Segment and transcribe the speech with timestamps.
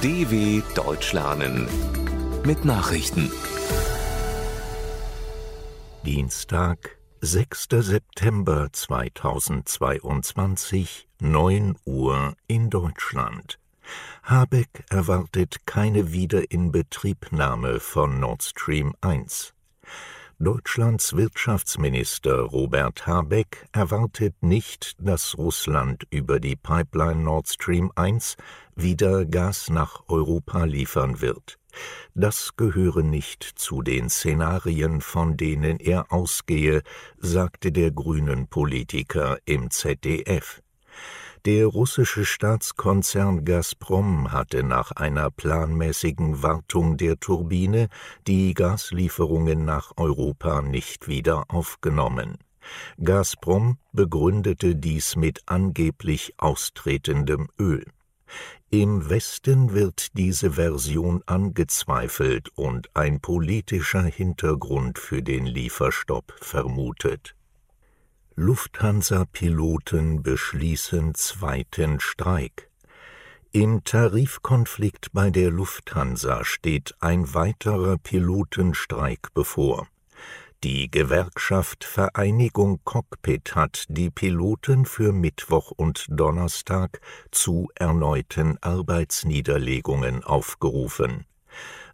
[0.00, 1.66] DW Deutsch lernen
[2.46, 3.32] mit Nachrichten.
[6.04, 7.66] Dienstag, 6.
[7.80, 13.58] September 2022, 9 Uhr in Deutschland.
[14.22, 19.52] Habeck erwartet keine Wiederinbetriebnahme von Nord Stream 1.
[20.40, 28.36] Deutschlands Wirtschaftsminister Robert Habeck erwartet nicht, dass Russland über die Pipeline Nord Stream 1
[28.76, 31.58] wieder Gas nach Europa liefern wird.
[32.14, 36.82] Das gehöre nicht zu den Szenarien, von denen er ausgehe,
[37.16, 40.62] sagte der grünen Politiker im ZDF.
[41.44, 47.88] Der russische Staatskonzern Gazprom hatte nach einer planmäßigen Wartung der Turbine
[48.26, 52.38] die Gaslieferungen nach Europa nicht wieder aufgenommen.
[53.02, 57.84] Gazprom begründete dies mit angeblich austretendem Öl.
[58.70, 67.37] Im Westen wird diese Version angezweifelt und ein politischer Hintergrund für den Lieferstopp vermutet.
[68.40, 72.70] Lufthansa-Piloten beschließen zweiten Streik.
[73.50, 79.88] Im Tarifkonflikt bei der Lufthansa steht ein weiterer Pilotenstreik bevor.
[80.62, 87.00] Die Gewerkschaft Vereinigung Cockpit hat die Piloten für Mittwoch und Donnerstag
[87.32, 91.26] zu erneuten Arbeitsniederlegungen aufgerufen.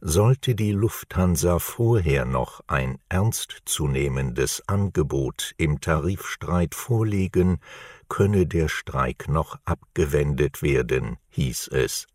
[0.00, 7.58] Sollte die Lufthansa vorher noch ein ernstzunehmendes Angebot im Tarifstreit vorlegen,
[8.08, 12.06] könne der Streik noch abgewendet werden, hieß es.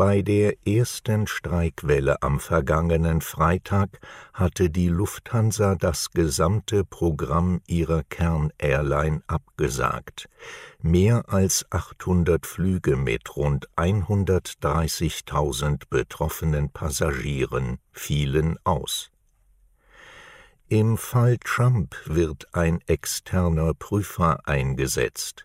[0.00, 4.00] Bei der ersten Streikwelle am vergangenen Freitag
[4.32, 10.30] hatte die Lufthansa das gesamte Programm ihrer Kern-Airline abgesagt.
[10.80, 19.10] Mehr als 800 Flüge mit rund 130.000 betroffenen Passagieren fielen aus.
[20.70, 25.44] Im Fall Trump wird ein externer Prüfer eingesetzt.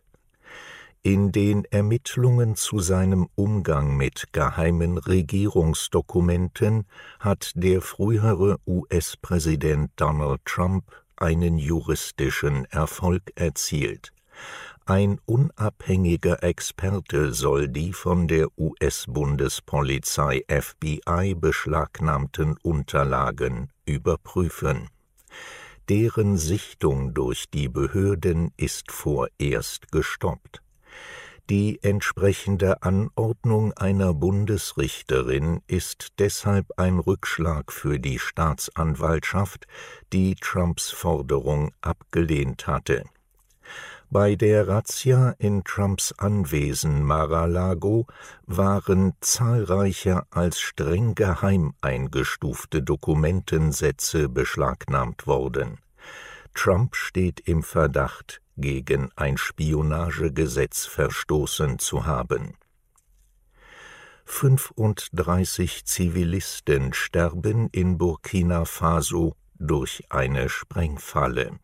[1.06, 6.88] In den Ermittlungen zu seinem Umgang mit geheimen Regierungsdokumenten
[7.20, 10.84] hat der frühere US-Präsident Donald Trump
[11.16, 14.14] einen juristischen Erfolg erzielt.
[14.88, 24.90] Ein unabhängiger Experte soll die von der US-Bundespolizei FBI beschlagnahmten Unterlagen überprüfen.
[25.88, 30.65] Deren Sichtung durch die Behörden ist vorerst gestoppt.
[31.52, 39.68] Die entsprechende Anordnung einer Bundesrichterin ist deshalb ein Rückschlag für die Staatsanwaltschaft,
[40.12, 43.04] die Trumps Forderung abgelehnt hatte.
[44.10, 48.08] Bei der Razzia in Trumps Anwesen Mar-a-Lago
[48.48, 55.78] waren zahlreiche als streng geheim eingestufte Dokumentensätze beschlagnahmt worden.
[56.56, 62.56] Trump steht im Verdacht, gegen ein Spionagegesetz verstoßen zu haben.
[64.26, 71.60] 35 Zivilisten sterben in Burkina Faso durch eine Sprengfalle.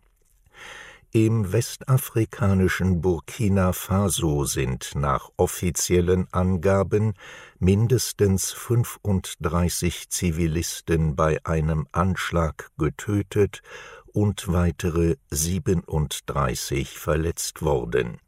[1.14, 7.16] Im westafrikanischen Burkina Faso sind nach offiziellen Angaben
[7.60, 13.62] mindestens 35 Zivilisten bei einem Anschlag getötet
[14.14, 18.20] und weitere 37 verletzt worden.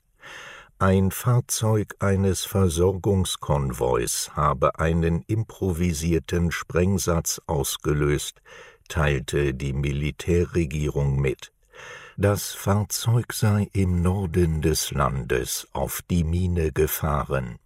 [0.80, 8.42] Ein Fahrzeug eines Versorgungskonvois habe einen improvisierten Sprengsatz ausgelöst,
[8.90, 11.54] teilte die Militärregierung mit.
[12.18, 17.60] Das Fahrzeug sei im Norden des Landes auf die Mine gefahren.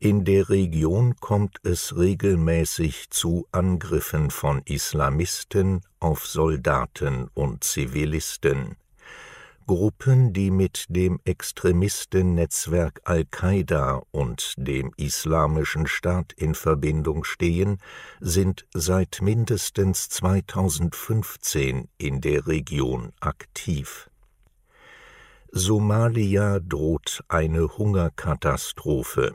[0.00, 8.76] In der Region kommt es regelmäßig zu Angriffen von Islamisten auf Soldaten und Zivilisten.
[9.66, 17.78] Gruppen, die mit dem Extremistennetzwerk Al-Qaida und dem Islamischen Staat in Verbindung stehen,
[18.20, 24.10] sind seit mindestens 2015 in der Region aktiv.
[25.52, 29.34] Somalia droht eine Hungerkatastrophe.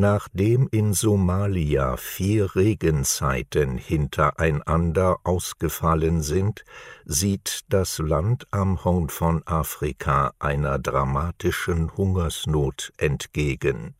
[0.00, 6.64] Nachdem in Somalia vier Regenzeiten hintereinander ausgefallen sind,
[7.04, 13.96] sieht das Land am Horn von Afrika einer dramatischen Hungersnot entgegen.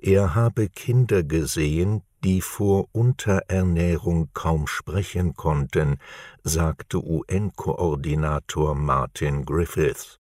[0.00, 5.96] Er habe Kinder gesehen, die vor Unterernährung kaum sprechen konnten,
[6.44, 10.20] sagte UN-Koordinator Martin Griffiths.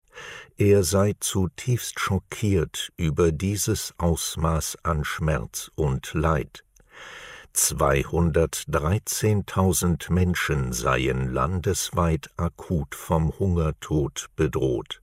[0.62, 6.66] Er sei zutiefst schockiert über dieses Ausmaß an Schmerz und Leid.
[7.56, 15.02] 213.000 Menschen seien landesweit akut vom Hungertod bedroht.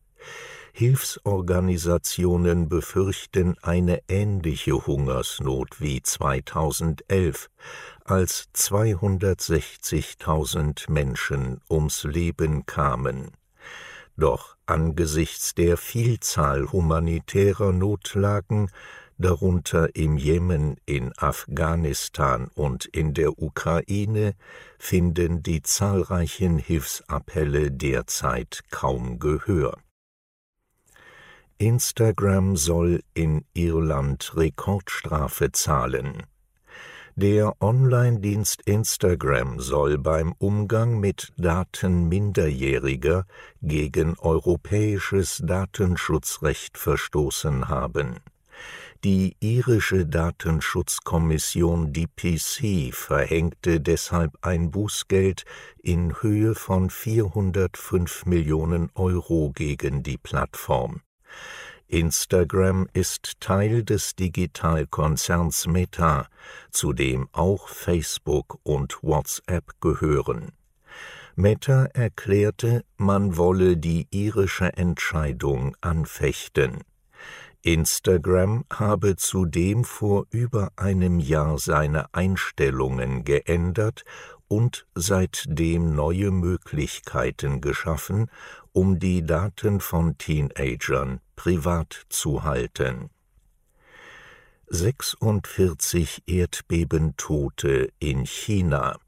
[0.75, 7.49] Hilfsorganisationen befürchten eine ähnliche Hungersnot wie 2011,
[8.05, 13.36] als 260.000 Menschen ums Leben kamen.
[14.17, 18.71] Doch angesichts der Vielzahl humanitärer Notlagen,
[19.19, 24.35] darunter im Jemen, in Afghanistan und in der Ukraine,
[24.79, 29.79] finden die zahlreichen Hilfsappelle derzeit kaum Gehör.
[31.59, 36.25] Instagram soll in Irland Rekordstrafe zahlen.
[37.19, 43.25] Der Online-Dienst Instagram soll beim Umgang mit Daten Minderjähriger
[43.63, 48.17] gegen europäisches Datenschutzrecht verstoßen haben.
[49.03, 55.47] Die irische Datenschutzkommission DPC verhängte deshalb ein Bußgeld
[55.83, 61.01] in Höhe von 405 Millionen Euro gegen die Plattform.
[61.89, 66.27] Instagram ist Teil des Digitalkonzerns Meta,
[66.73, 70.51] zu dem auch Facebook und WhatsApp gehören.
[71.37, 76.81] Meta erklärte, man wolle die irische Entscheidung anfechten.
[77.63, 84.05] Instagram habe zudem vor über einem Jahr seine Einstellungen geändert
[84.49, 88.31] und seitdem neue Möglichkeiten geschaffen,
[88.77, 93.09] um die Daten von Teenagern privat zu halten.
[94.67, 98.99] 46 Erdbebentote in China.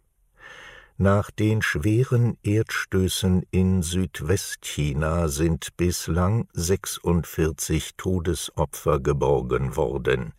[0.97, 10.33] Nach den schweren Erdstößen in Südwestchina sind bislang 46 Todesopfer geborgen worden.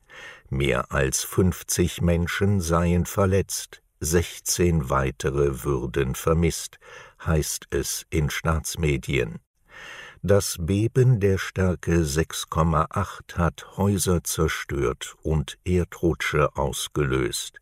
[0.50, 6.80] Mehr als 50 Menschen seien verletzt, 16 weitere würden vermisst,
[7.26, 9.40] heißt es in Staatsmedien.
[10.22, 17.62] Das Beben der Stärke 6,8 hat Häuser zerstört und Erdrutsche ausgelöst.